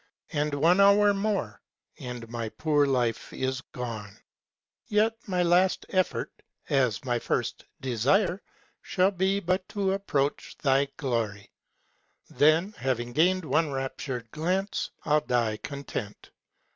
[0.33, 1.61] And one hour more—
[1.99, 4.17] and my poor life is gone;
[4.87, 6.31] Yet my last effort,
[6.71, 8.41] as my first desire,
[8.81, 11.51] shall be But to approach thy glory;
[12.31, 16.31] then, having gained One raptured glance, I'll die content.